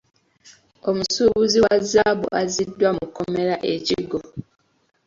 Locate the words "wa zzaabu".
1.65-2.25